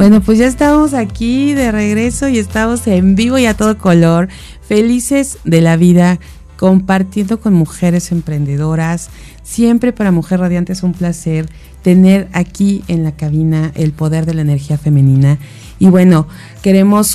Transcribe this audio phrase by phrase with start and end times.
[0.00, 4.28] Bueno, pues ya estamos aquí de regreso y estamos en vivo y a todo color,
[4.66, 6.18] felices de la vida,
[6.56, 9.10] compartiendo con mujeres emprendedoras.
[9.42, 11.50] Siempre para Mujer Radiante es un placer
[11.82, 15.36] tener aquí en la cabina el poder de la energía femenina.
[15.78, 16.26] Y bueno,
[16.62, 17.14] queremos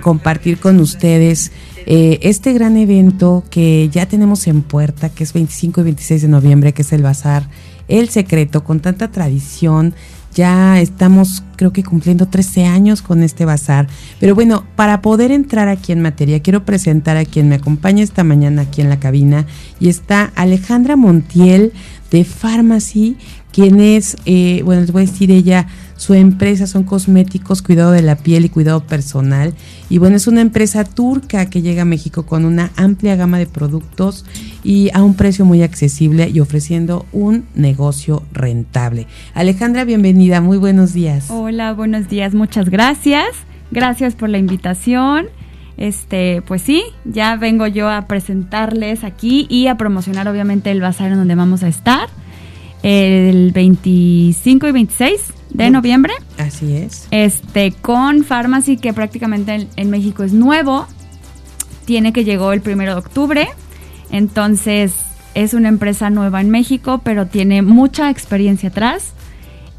[0.00, 1.52] compartir con ustedes
[1.84, 6.28] eh, este gran evento que ya tenemos en puerta, que es 25 y 26 de
[6.28, 7.46] noviembre, que es el Bazar
[7.92, 9.94] El Secreto, con tanta tradición.
[10.34, 13.86] Ya estamos, creo que cumpliendo 13 años con este bazar.
[14.18, 18.24] Pero bueno, para poder entrar aquí en materia, quiero presentar a quien me acompaña esta
[18.24, 19.44] mañana aquí en la cabina.
[19.78, 21.74] Y está Alejandra Montiel
[22.10, 23.18] de Pharmacy,
[23.52, 25.66] quien es, eh, bueno, les voy a decir ella,
[25.96, 29.54] su empresa son cosméticos, cuidado de la piel y cuidado personal.
[29.88, 33.46] Y bueno, es una empresa turca que llega a México con una amplia gama de
[33.46, 34.24] productos
[34.64, 39.06] y a un precio muy accesible y ofreciendo un negocio rentable.
[39.34, 41.30] Alejandra, bienvenida, muy buenos días.
[41.30, 43.28] Hola, buenos días, muchas gracias.
[43.70, 45.26] Gracias por la invitación.
[45.76, 51.12] Este, pues sí, ya vengo yo a presentarles aquí y a promocionar obviamente el bazar
[51.12, 52.08] en donde vamos a estar
[52.82, 56.12] el 25 y 26 de noviembre.
[56.38, 57.06] Así es.
[57.10, 60.86] Este, con Pharmacy, que prácticamente en, México es nuevo.
[61.84, 63.48] Tiene que llegó el primero de octubre.
[64.10, 64.94] Entonces,
[65.34, 69.12] es una empresa nueva en México, pero tiene mucha experiencia atrás.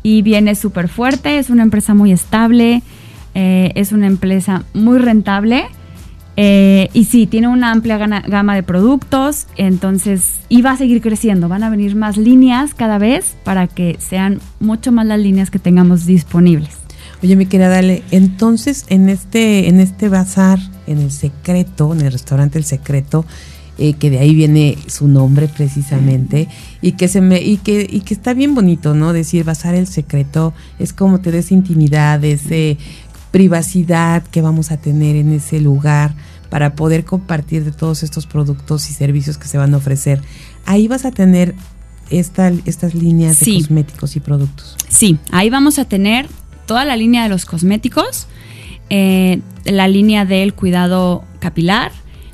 [0.01, 1.39] Y viene súper fuerte.
[1.39, 2.81] Es una empresa muy estable.
[3.35, 5.65] Eh, es una empresa muy rentable.
[6.36, 11.48] Eh, y sí, tiene una amplia gama de productos, entonces, y va a seguir creciendo,
[11.48, 15.59] van a venir más líneas cada vez para que sean mucho más las líneas que
[15.59, 16.78] tengamos disponibles.
[17.22, 22.11] Oye, mi querida Dale, entonces en este, en este bazar, en el secreto, en el
[22.11, 23.26] restaurante El Secreto,
[23.78, 26.48] eh, que de ahí viene su nombre precisamente,
[26.81, 29.14] y que se me, y que, y que está bien bonito, ¿no?
[29.14, 32.78] Decir bazar el secreto, es como te des intimidad, ese
[33.34, 36.14] privacidad que vamos a tener en ese lugar
[36.52, 40.21] para poder compartir de todos estos productos y servicios que se van a ofrecer.
[40.67, 41.55] Ahí vas a tener
[42.11, 44.77] esta, estas líneas de cosméticos y productos.
[44.88, 46.27] Sí, ahí vamos a tener
[46.67, 48.27] toda la línea de los cosméticos,
[48.92, 51.92] eh, la línea del cuidado capilar,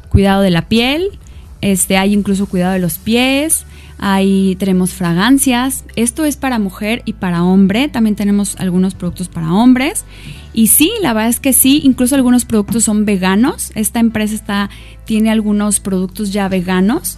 [0.09, 1.17] cuidado de la piel,
[1.61, 3.65] este, hay incluso cuidado de los pies,
[4.01, 5.83] Ahí tenemos fragancias.
[5.97, 7.89] Esto es para mujer y para hombre.
[7.89, 10.05] También tenemos algunos productos para hombres.
[10.53, 13.71] Y sí, la verdad es que sí, incluso algunos productos son veganos.
[13.75, 14.69] Esta empresa está,
[15.05, 17.17] tiene algunos productos ya veganos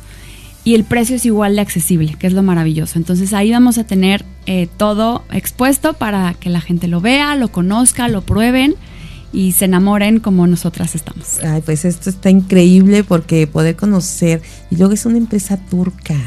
[0.63, 2.99] y el precio es igual de accesible, que es lo maravilloso.
[2.99, 7.51] Entonces ahí vamos a tener eh, todo expuesto para que la gente lo vea, lo
[7.51, 8.75] conozca, lo prueben
[9.33, 11.39] y se enamoren como nosotras estamos.
[11.43, 16.17] Ay, pues esto está increíble porque poder conocer, y luego es una empresa turca.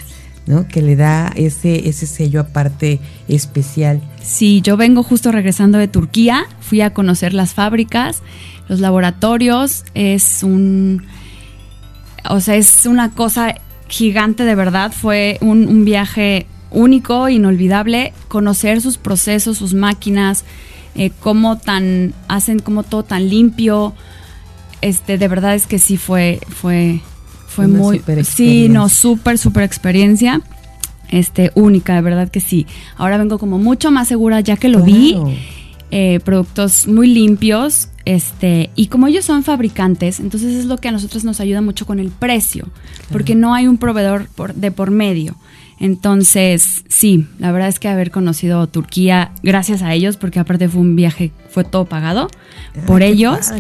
[0.46, 0.68] ¿No?
[0.68, 4.00] Que le da ese, ese sello aparte especial.
[4.22, 8.22] Sí, yo vengo justo regresando de Turquía, fui a conocer las fábricas,
[8.68, 11.06] los laboratorios, es un,
[12.28, 13.54] o sea, es una cosa
[13.88, 20.44] gigante de verdad, fue un, viaje único, inolvidable, conocer sus procesos, sus máquinas,
[20.94, 23.94] eh, cómo tan, hacen como todo tan limpio,
[24.80, 27.00] este, de verdad es que sí fue, fue
[27.54, 30.40] fue muy sí no súper súper experiencia.
[31.10, 32.66] Este única de verdad que sí.
[32.96, 35.16] Ahora vengo como mucho más segura ya que lo vi.
[35.90, 40.92] Eh, productos muy limpios este y como ellos son fabricantes entonces es lo que a
[40.92, 42.66] nosotros nos ayuda mucho con el precio
[43.12, 45.36] porque no hay un proveedor por, de por medio
[45.80, 50.80] entonces, sí, la verdad es que haber conocido Turquía gracias a ellos, porque aparte fue
[50.80, 52.28] un viaje, fue todo pagado
[52.86, 53.50] por ellos.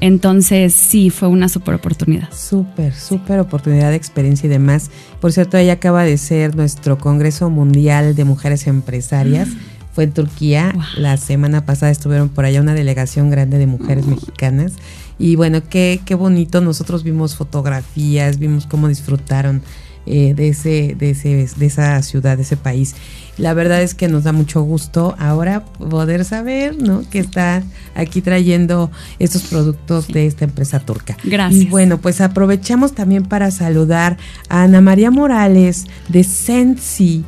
[0.00, 2.32] Entonces, sí, fue una súper oportunidad.
[2.32, 4.90] Súper, súper oportunidad de experiencia y demás.
[5.20, 9.48] Por cierto, ahí acaba de ser nuestro Congreso Mundial de Mujeres Empresarias.
[9.48, 9.58] Mm.
[9.94, 10.74] Fue en Turquía.
[10.96, 14.72] La semana pasada estuvieron por allá una delegación grande de mujeres mexicanas.
[15.18, 16.60] Y bueno, qué, qué bonito.
[16.60, 19.62] Nosotros vimos fotografías, vimos cómo disfrutaron
[20.06, 22.94] eh, de, ese, de, ese, de esa ciudad, de ese país.
[23.36, 27.08] La verdad es que nos da mucho gusto ahora poder saber ¿no?
[27.08, 27.62] que está
[27.94, 31.16] aquí trayendo estos productos de esta empresa turca.
[31.24, 31.62] Gracias.
[31.62, 34.18] Y bueno, pues aprovechamos también para saludar
[34.48, 37.24] a Ana María Morales de Sensi.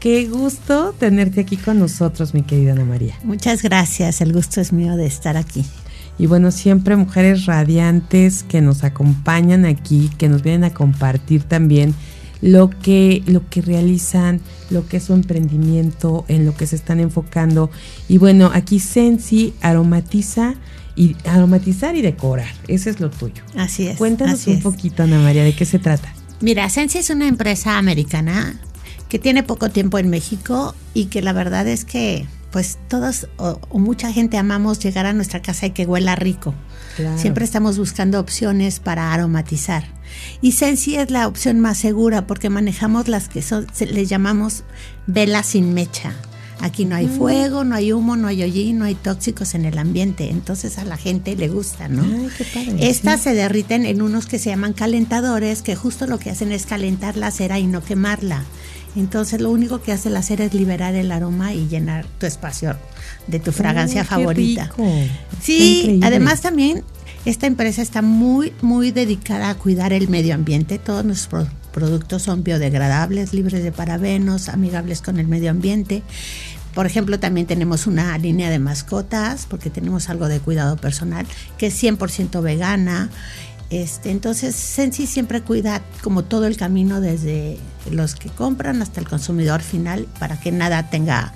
[0.00, 3.14] Qué gusto tenerte aquí con nosotros, mi querida Ana María.
[3.24, 5.64] Muchas gracias, el gusto es mío de estar aquí.
[6.18, 11.94] Y bueno, siempre mujeres radiantes que nos acompañan aquí, que nos vienen a compartir también
[12.42, 14.40] lo que, lo que realizan,
[14.70, 17.70] lo que es su emprendimiento, en lo que se están enfocando.
[18.08, 20.54] Y bueno, aquí Sensi aromatiza
[20.94, 22.52] y aromatizar y decorar.
[22.68, 23.42] Ese es lo tuyo.
[23.56, 23.98] Así es.
[23.98, 26.12] Cuéntanos un poquito, Ana María, de qué se trata.
[26.40, 28.58] Mira, Sensi es una empresa americana
[29.08, 33.60] que tiene poco tiempo en México y que la verdad es que pues todos o,
[33.68, 36.54] o mucha gente amamos llegar a nuestra casa y que huela rico.
[36.96, 37.18] Claro.
[37.18, 39.84] Siempre estamos buscando opciones para aromatizar.
[40.40, 44.64] Y Sensi es la opción más segura porque manejamos las que son, se- les llamamos
[45.06, 46.14] velas sin mecha.
[46.62, 47.18] Aquí no hay Mm.
[47.18, 50.30] fuego, no hay humo, no hay hollín, no hay tóxicos en el ambiente.
[50.30, 52.04] Entonces a la gente le gusta, ¿no?
[52.04, 52.88] Ay, qué padre.
[52.88, 53.24] Estas sí.
[53.24, 57.18] se derriten en unos que se llaman calentadores, que justo lo que hacen es calentar
[57.18, 58.44] la cera y no quemarla.
[58.96, 62.76] Entonces lo único que hace la cera es liberar el aroma y llenar tu espacio
[63.26, 64.64] de tu fragancia qué favorita.
[64.64, 64.90] rico.
[65.42, 66.82] Sí, además también
[67.24, 70.78] esta empresa está muy, muy dedicada a cuidar el medio ambiente.
[70.78, 76.02] Todos nuestros pro- productos son biodegradables, libres de parabenos, amigables con el medio ambiente.
[76.74, 81.26] Por ejemplo, también tenemos una línea de mascotas, porque tenemos algo de cuidado personal,
[81.58, 83.10] que es 100% vegana.
[83.68, 87.58] Este, entonces, Sensi siempre cuida como todo el camino desde
[87.90, 91.32] los que compran hasta el consumidor final para que nada tenga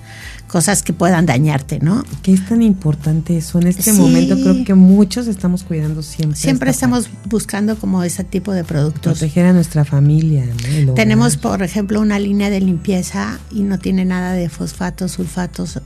[0.47, 2.03] cosas que puedan dañarte, ¿no?
[2.23, 3.59] ¿Qué es tan importante eso?
[3.59, 3.99] En este Sí.
[3.99, 6.37] momento creo que muchos estamos cuidando siempre.
[6.39, 9.19] Siempre esta estamos buscando como ese tipo de productos.
[9.19, 10.45] proteger a nuestra familia.
[10.95, 15.79] Tenemos, por ejemplo, una línea de limpieza y no tiene nada de fosfatos, sulfatos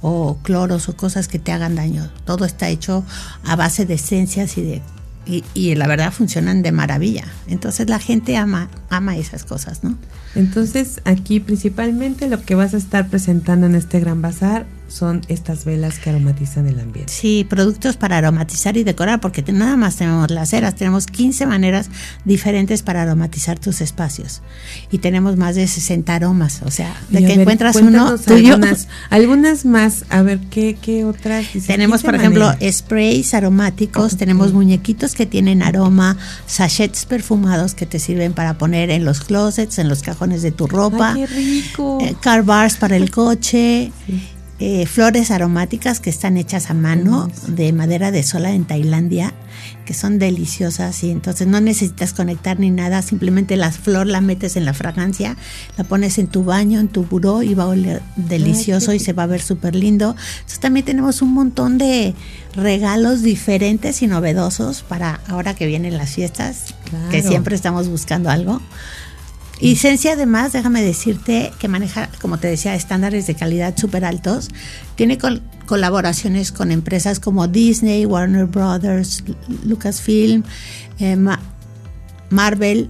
[0.00, 2.08] o cloros o cosas que te hagan daño.
[2.24, 3.04] Todo está hecho
[3.44, 4.82] a base de esencias y de
[5.28, 7.26] y, y la verdad funcionan de maravilla.
[7.46, 9.96] Entonces la gente ama ama esas cosas, ¿no?
[10.34, 15.64] Entonces, aquí principalmente lo que vas a estar presentando en este gran bazar son estas
[15.64, 17.12] velas que aromatizan el ambiente.
[17.12, 21.90] Sí, productos para aromatizar y decorar, porque nada más tenemos las ceras, tenemos 15 maneras
[22.24, 24.40] diferentes para aromatizar tus espacios.
[24.90, 28.54] Y tenemos más de 60 aromas, o sea, de Y que ver, encuentras uno tuyo.
[28.54, 31.46] Algunas, algunas más, a ver, ¿qué, qué otras?
[31.66, 32.74] Tenemos, 15 por ejemplo, maneras.
[32.76, 34.18] sprays aromáticos, Ok.
[34.18, 39.78] tenemos muñequitos que tienen aroma, sachets perfumados que te sirven para poner en los closets,
[39.78, 41.98] en los cajones de tu ropa, Ay, qué rico.
[42.00, 44.22] eh, car bars para el coche, Sí.
[44.60, 49.32] Eh, flores aromáticas que están hechas a mano de madera de sola en Tailandia,
[49.84, 54.56] que son deliciosas y entonces no necesitas conectar ni nada, simplemente la flor la metes
[54.56, 55.36] en la fragancia,
[55.76, 58.98] la pones en tu baño, en tu buró y va a oler delicioso qué y
[59.00, 60.16] se va a ver súper lindo.
[60.38, 62.14] Entonces también tenemos un montón de
[62.54, 66.74] regalos diferentes y novedosos para ahora que vienen las fiestas,
[67.12, 68.60] que siempre estamos buscando algo.
[69.60, 74.48] Y Sensi además, déjame decirte que maneja, como te decía, estándares de calidad súper altos.
[74.94, 79.24] Tiene col- colaboraciones con empresas como Disney, Warner Brothers,
[79.64, 80.44] Lucasfilm,
[81.00, 81.40] eh, Ma-
[82.30, 82.88] Marvel.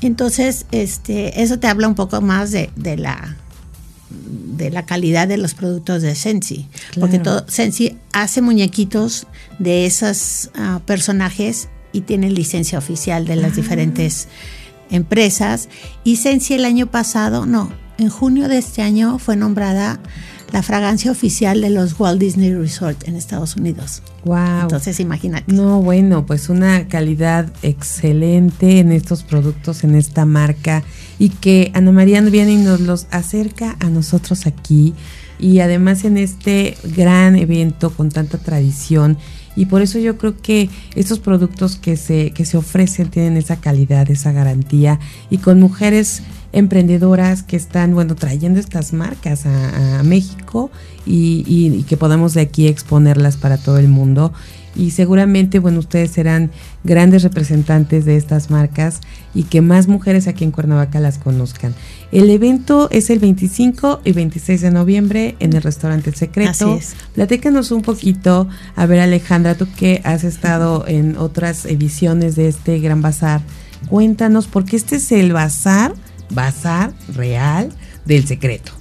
[0.00, 3.36] Entonces, este, eso te habla un poco más de, de la
[4.10, 6.66] de la calidad de los productos de Sensi.
[6.98, 9.26] Porque todo, Sensi hace muñequitos
[9.58, 13.56] de esos ah, personajes y tiene licencia oficial de las Ah.
[13.56, 14.28] diferentes
[14.90, 15.68] empresas.
[16.04, 20.00] Y Sensi el año pasado, no, en junio de este año fue nombrada
[20.52, 24.02] la fragancia oficial de los Walt Disney Resort en Estados Unidos.
[24.24, 24.62] Wow.
[24.62, 25.52] Entonces, imagínate.
[25.52, 30.82] No, bueno, pues una calidad excelente en estos productos, en esta marca
[31.18, 34.94] y que Ana María viene y nos los acerca a nosotros aquí
[35.38, 39.18] y además en este gran evento con tanta tradición
[39.58, 43.56] y por eso yo creo que estos productos que se, que se ofrecen tienen esa
[43.56, 45.00] calidad, esa garantía.
[45.30, 46.22] Y con mujeres
[46.52, 50.70] emprendedoras que están, bueno, trayendo estas marcas a, a México
[51.06, 54.32] y, y- y que podamos de aquí exponerlas para todo el mundo.
[54.76, 56.52] Y seguramente, bueno, ustedes serán
[56.84, 59.00] grandes representantes de estas marcas
[59.34, 61.74] y que más mujeres aquí en Cuernavaca las conozcan.
[62.12, 66.50] El evento es el 25 y 26 de noviembre en el restaurante El Secreto.
[66.50, 66.94] Así es.
[67.14, 68.46] Platícanos un poquito,
[68.76, 73.40] a ver Alejandra, tú que has estado en otras ediciones de este gran bazar,
[73.88, 75.92] cuéntanos, porque este es el bazar,
[76.30, 77.70] bazar real
[78.04, 78.72] del secreto.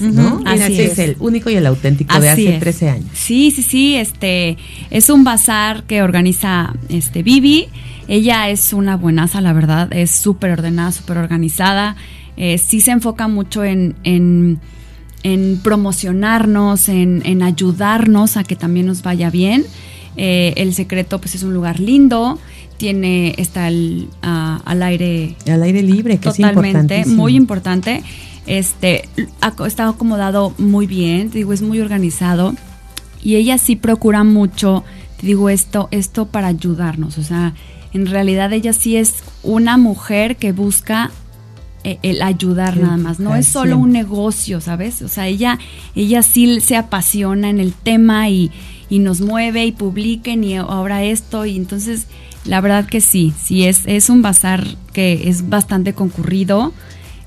[0.00, 0.40] ¿no?
[0.44, 0.92] Así este es.
[0.92, 2.60] es el único y el auténtico de hace es.
[2.60, 3.10] 13 años.
[3.12, 4.56] Sí, sí, sí, este
[4.90, 7.68] es un bazar que organiza este Vivi.
[8.08, 11.96] Ella es una buenaza, la verdad, es súper ordenada, súper organizada.
[12.36, 14.60] Eh, sí se enfoca mucho en, en,
[15.22, 19.64] en promocionarnos, en, en ayudarnos a que también nos vaya bien.
[20.16, 22.38] Eh, el secreto, pues es un lugar lindo,
[22.82, 28.02] tiene, está al, a- al aire Al aire libre, que Totalmente, muy importante.
[28.46, 29.08] Este
[29.64, 32.54] está acomodado muy bien, te digo, es muy organizado.
[33.22, 34.82] Y ella sí procura mucho,
[35.20, 37.54] te digo esto, esto para ayudarnos, o sea,
[37.92, 41.12] en realidad ella sí es una mujer que busca
[41.84, 45.02] eh, el ayudar nada más, no es solo un negocio, ¿sabes?
[45.02, 45.60] O sea, ella
[45.94, 48.50] ella sí se apasiona en el tema y,
[48.90, 51.44] y nos mueve y publiquen y ahora esto.
[51.46, 52.06] Y entonces
[52.44, 56.72] la verdad que sí, sí es es un bazar que es bastante concurrido.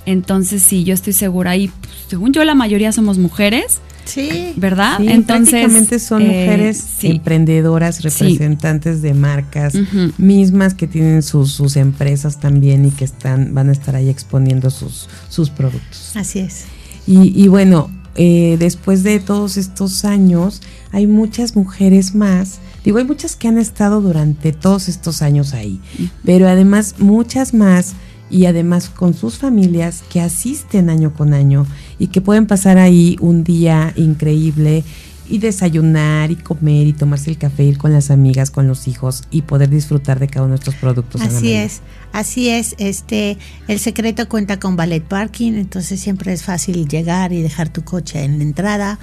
[0.05, 3.79] Entonces sí, yo estoy segura y pues, según yo la mayoría somos mujeres.
[4.05, 4.53] Sí.
[4.55, 4.97] ¿Verdad?
[4.99, 5.49] Sí, Entonces.
[5.49, 7.07] prácticamente son eh, mujeres sí.
[7.07, 8.03] emprendedoras, Sí.
[8.03, 9.73] representantes de marcas
[10.19, 14.69] mismas que tienen sus, sus empresas también y que están, van a estar ahí exponiendo
[14.69, 16.11] sus, sus productos.
[16.15, 16.65] Así es.
[17.07, 22.59] Y, y bueno, eh, después de todos estos años, hay muchas mujeres más.
[22.85, 25.81] Digo, hay muchas que han estado durante todos estos años ahí,
[26.23, 27.95] pero además muchas más
[28.29, 31.65] y además con sus familias que asisten año con año
[31.97, 34.83] y que pueden pasar ahí un día increíble
[35.27, 39.23] y desayunar y comer y tomarse el café, ir con las amigas, con los hijos
[39.31, 41.21] y poder disfrutar de cada uno de estos productos.
[41.21, 42.75] Así es, así es.
[42.77, 47.83] Este, el secreto cuenta con ballet parking, entonces siempre es fácil llegar y dejar tu
[47.83, 48.99] coche en la entrada.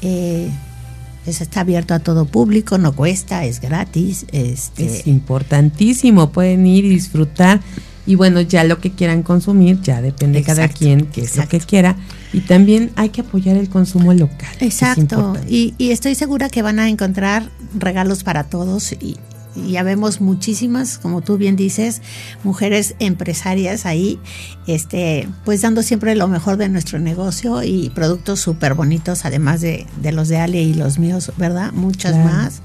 [0.00, 0.50] Eh,
[1.26, 4.26] es- está abierto a todo público, no cuesta, es gratis.
[4.32, 7.60] Este, Es importantísimo, pueden ir y disfrutar.
[8.06, 11.60] Y bueno, ya lo que quieran consumir, ya depende cada quien qué es lo que
[11.60, 11.96] quiera.
[12.32, 14.48] Y también hay que apoyar el consumo local.
[14.60, 19.16] Exacto, y, y estoy segura que van a encontrar regalos para todos y,
[19.66, 22.02] y ya vemos muchísimas, como tú bien dices,
[22.44, 24.18] mujeres empresarias ahí,
[24.66, 29.86] este, pues dando siempre lo mejor de nuestro negocio y productos súper bonitos, además de,
[30.00, 31.72] de los de Ale y los míos, ¿verdad?
[31.72, 32.28] Muchas Claro.
[32.28, 32.62] más.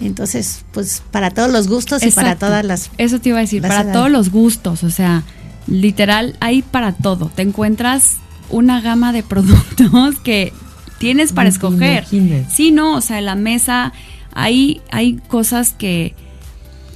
[0.00, 2.90] Entonces, pues para todos los gustos y para todas las...
[2.98, 5.22] Eso te iba a decir, para todos los gustos, o sea,
[5.66, 7.30] literal, hay para todo.
[7.34, 8.16] Te encuentras
[8.50, 10.52] una gama de productos que
[10.98, 12.06] tienes para escoger.
[12.50, 13.92] Sí, no, o sea, en la mesa
[14.34, 16.14] hay, hay cosas que,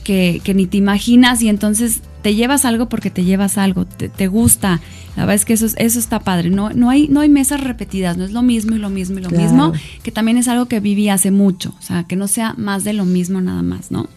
[0.06, 4.08] que, que ni te imaginas y entonces te llevas algo porque te llevas algo, te,
[4.08, 4.80] te gusta.
[5.16, 6.48] La verdad es que eso, es- eso está padre.
[6.50, 9.22] No, no, hay, no hay mesas repetidas, no es lo mismo y lo mismo y
[9.22, 9.42] lo Claro.
[9.42, 9.72] mismo,
[10.04, 11.74] que también es algo que viví hace mucho.
[11.80, 14.08] O sea, que no sea más de lo mismo nada más, ¿no?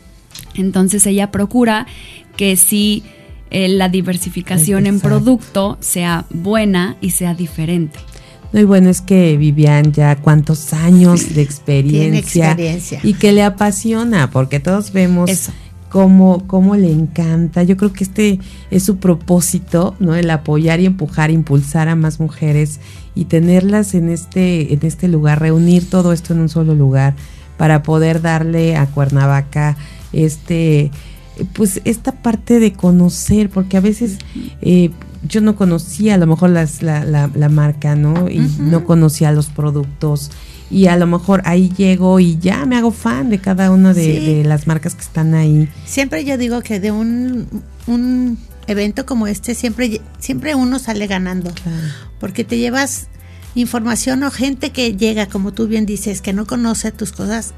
[0.53, 1.87] Entonces ella procura
[2.37, 3.01] que sí
[3.49, 7.97] eh, la diversificación en producto sea buena y sea diferente.
[8.53, 12.99] No, y bueno, es que Vivian ya cuántos años de experiencia, experiencia.
[13.03, 15.51] y que le apasiona, porque todos vemos Eso.
[15.89, 17.63] Cómo, cómo le encanta.
[17.63, 18.39] Yo creo que este
[18.71, 20.15] es su propósito, ¿no?
[20.15, 22.79] El apoyar y empujar, impulsar a más mujeres
[23.15, 27.15] y tenerlas en este, en este lugar, reunir todo esto en un solo lugar
[27.57, 29.75] para poder darle a Cuernavaca
[30.13, 30.91] este
[31.53, 34.17] pues esta parte de conocer, porque a veces
[34.61, 34.91] eh,
[35.27, 38.29] yo no conocía a lo mejor las, la, la, la marca, ¿no?
[38.29, 40.31] Y no conocía los productos.
[40.71, 44.03] Y a lo mejor ahí llego y ya me hago fan de cada una de,
[44.03, 44.25] Sí.
[44.35, 45.67] de las marcas que están ahí.
[45.85, 47.47] Siempre yo digo que de un,
[47.87, 51.51] un evento como este, siempre, siempre uno sale ganando.
[52.19, 53.07] porque te llevas
[53.55, 57.53] información o gente que llega, como tú bien dices, que no conoce tus cosas,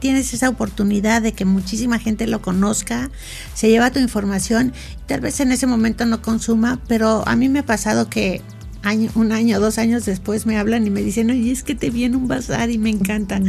[0.00, 3.10] tienes esa oportunidad de que muchísima gente lo conozca,
[3.54, 4.72] se lleva tu información,
[5.06, 8.42] tal vez en ese momento no consuma, pero a mí me ha pasado que
[8.88, 11.90] año, un año, dos años después me hablan y me dicen, oye, es que te
[11.90, 13.40] vi en un bazar y me encanta,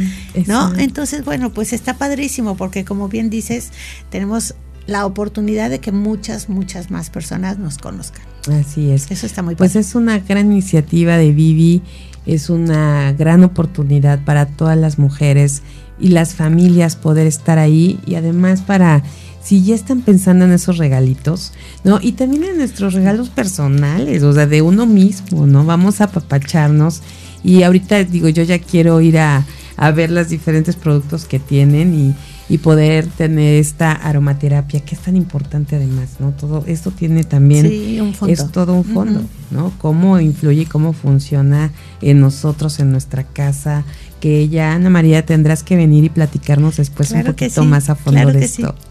[0.46, 0.74] ¿no?
[0.78, 3.70] Entonces, bueno, pues está padrísimo porque como bien dices,
[4.10, 4.54] tenemos
[4.86, 8.22] la oportunidad de que muchas, muchas más personas nos conozcan.
[8.52, 9.10] Así es.
[9.10, 9.80] Eso está muy Pues padre.
[9.80, 11.82] es una gran iniciativa de Vivi,
[12.26, 15.62] es una gran oportunidad para todas las mujeres
[16.00, 19.02] y las familias poder estar ahí y además para
[19.42, 21.52] si ya están pensando en esos regalitos,
[21.82, 21.98] ¿no?
[22.02, 25.64] Y también en nuestros regalos personales, o sea, de uno mismo, ¿no?
[25.64, 27.00] Vamos a apapacharnos
[27.42, 31.94] y ahorita digo, yo ya quiero ir a, a ver los diferentes productos que tienen
[31.94, 32.14] y,
[32.54, 36.32] y poder tener esta aromaterapia que es tan importante además, ¿no?
[36.32, 38.32] Todo esto tiene también Sí, un fondo.
[38.34, 39.22] es todo un fondo.
[39.50, 39.72] ¿no?
[39.78, 43.84] Cómo influye y cómo funciona en nosotros, en nuestra casa,
[44.20, 47.90] que ya Ana María tendrás que venir y platicarnos después Claro un poquito sí, más
[47.90, 48.74] a fondo claro de esto.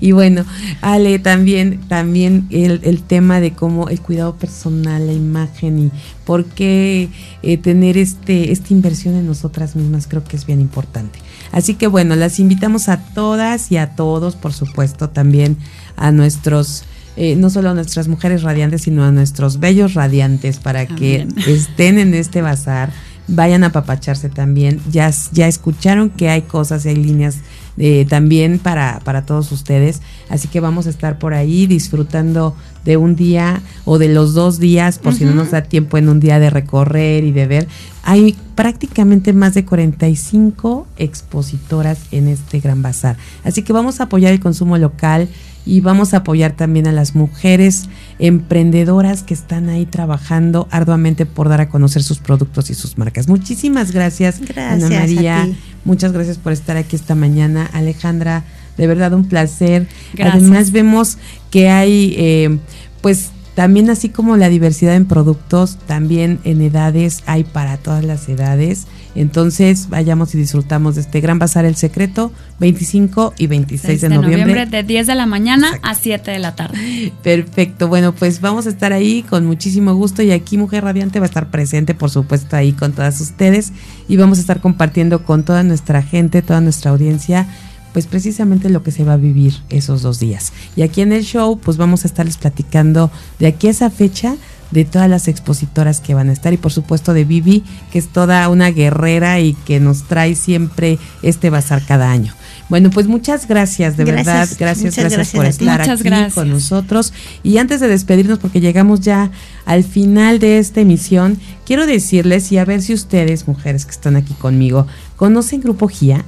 [0.00, 0.44] Y bueno,
[0.80, 5.90] Ale, también, también el, el tema de cómo el cuidado personal, la imagen y
[6.24, 7.10] por qué
[7.42, 11.18] eh, tener este, esta inversión en nosotras mismas creo que es bien importante.
[11.52, 15.56] Así que bueno, las invitamos a todas y a todos, por supuesto, también
[15.96, 16.84] a nuestros,
[17.16, 21.98] eh, no solo a nuestras mujeres radiantes, sino a nuestros bellos radiantes para que estén
[21.98, 22.92] en este bazar,
[23.28, 24.80] vayan a papacharse también.
[24.90, 27.38] Ya, ya escucharon que hay cosas hay líneas
[27.76, 30.02] eh, también para, para todos ustedes.
[30.28, 34.58] Así que vamos a estar por ahí disfrutando de un día o de los dos
[34.58, 37.68] días, por si no nos da tiempo en un día de recorrer y de ver.
[38.02, 43.16] Hay prácticamente más de 45 expositoras en este gran bazar.
[43.42, 45.28] Así que vamos a apoyar el consumo local
[45.66, 47.88] y vamos a apoyar también a las mujeres
[48.18, 53.28] emprendedoras que están ahí trabajando arduamente por dar a conocer sus productos y sus marcas.
[53.28, 55.48] Muchísimas gracias, Gracias Ana María.
[55.84, 58.44] Muchas gracias por estar aquí esta mañana, Alejandra.
[58.76, 59.86] De verdad un placer.
[60.14, 60.42] Gracias.
[60.42, 61.18] Además vemos
[61.50, 62.58] que hay, eh,
[63.00, 68.28] pues También así como la diversidad en productos, también en edades hay para todas las
[68.28, 68.88] edades.
[69.14, 74.66] Entonces vayamos y disfrutamos de este gran bazar El Secreto, 25 y 26 de, noviembre.
[74.66, 77.12] De 10 de la mañana a 7 de la tarde.
[77.22, 81.26] Perfecto, bueno pues vamos a estar ahí con muchísimo gusto y aquí Mujer Radiante va
[81.26, 83.72] a estar presente por supuesto ahí con todas ustedes
[84.08, 87.46] y vamos a estar compartiendo con toda nuestra gente, toda nuestra audiencia
[87.94, 90.52] pues precisamente lo que se va a vivir esos dos días.
[90.74, 94.34] Y aquí en el show, pues vamos a estarles platicando de aquí a esa fecha
[94.72, 98.08] de todas las expositoras que van a estar y por supuesto de Vivi, que es
[98.08, 102.34] toda una guerrera y que nos trae siempre este bazar cada año.
[102.68, 107.12] Bueno, pues muchas gracias, de verdad, gracias, gracias, por estar aquí con nosotros.
[107.44, 109.30] Y antes de despedirnos, porque llegamos ya
[109.66, 114.16] al final de esta emisión, quiero decirles y a ver si ustedes, mujeres que están
[114.16, 116.24] aquí conmigo, conocen Grupo GIA.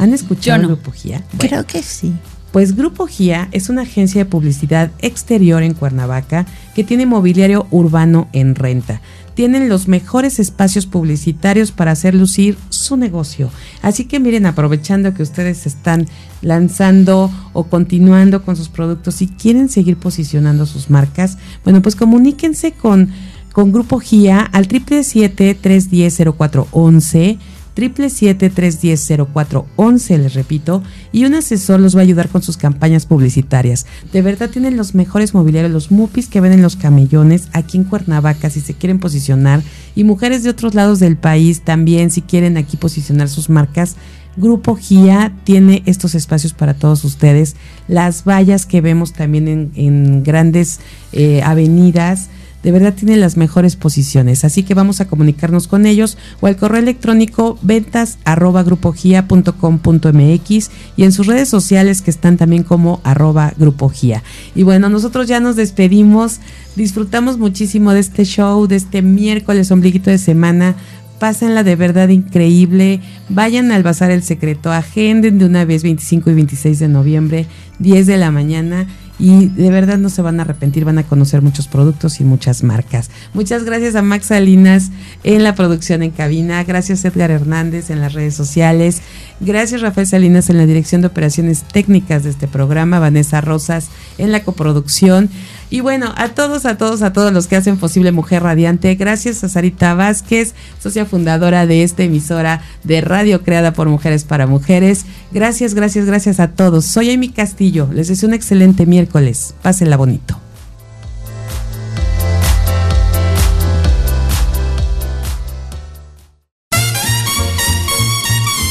[0.00, 1.22] ¿Han escuchado Grupo GIA?
[1.36, 2.14] Creo que sí.
[2.52, 8.28] Pues Grupo GIA es una agencia de publicidad exterior en Cuernavaca que tiene mobiliario urbano
[8.32, 9.02] en renta.
[9.34, 13.50] Tienen los mejores espacios publicitarios para hacer lucir su negocio.
[13.82, 16.08] Así que miren, aprovechando que ustedes están
[16.40, 22.72] lanzando o continuando con sus productos y quieren seguir posicionando sus marcas, bueno, pues comuníquense
[22.72, 23.10] con,
[23.52, 27.38] con Grupo GIA al 777 310 0411
[27.76, 33.86] 777-310-0411, les repito, y un asesor los va a ayudar con sus campañas publicitarias.
[34.12, 37.84] De verdad tienen los mejores mobiliarios, los mupis que ven en los camellones aquí en
[37.84, 39.62] Cuernavaca si se quieren posicionar
[39.94, 43.96] y mujeres de otros lados del país también si quieren aquí posicionar sus marcas.
[44.36, 47.56] Grupo GIA tiene estos espacios para todos ustedes.
[47.88, 50.80] Las vallas que vemos también en, grandes
[51.12, 52.28] eh, avenidas
[52.62, 54.44] de verdad tienen las mejores posiciones.
[54.44, 61.04] Así que vamos a comunicarnos con ellos o al correo electrónico ventas arroba mx y
[61.04, 64.22] en sus redes sociales que están también como arroba grupogia.
[64.54, 66.40] Y bueno, nosotros ya nos despedimos.
[66.76, 70.76] Disfrutamos muchísimo de este show, de este miércoles ombliguito de semana
[71.18, 76.34] pásenla de verdad increíble, vayan al Bazar El Secreto, agenden de una vez 25 y
[76.34, 77.46] 26 de noviembre,
[77.78, 78.86] 10 de la mañana
[79.20, 82.62] y de verdad no se van a arrepentir, van a conocer muchos productos y muchas
[82.62, 83.10] marcas.
[83.34, 84.90] Muchas gracias a Max Salinas
[85.22, 89.02] en la producción en cabina, gracias Edgar Hernández en las redes sociales,
[89.40, 94.32] gracias Rafael Salinas en la dirección de operaciones técnicas de este programa, Vanessa Rosas en
[94.32, 95.28] la coproducción.
[95.70, 99.44] Y bueno, a todos, a todos, a todos los que hacen posible Mujer Radiante, gracias
[99.44, 105.06] a Sarita Vázquez, socia fundadora de esta emisora de radio creada por mujeres para mujeres.
[105.30, 106.86] Gracias, gracias, gracias a todos.
[106.86, 109.54] Soy Amy Castillo, les deseo un excelente miércoles.
[109.62, 110.36] Pásenla bonito.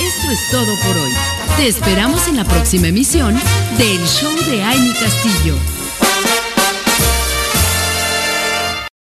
[0.01, 1.12] Esto es todo por hoy.
[1.55, 3.35] Te esperamos en la próxima emisión
[3.77, 5.78] del Show de Amy Castillo.